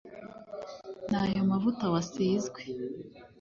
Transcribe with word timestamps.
n’ayo 1.09 1.41
mavuta 1.51 1.83
wasizwe 1.93 2.61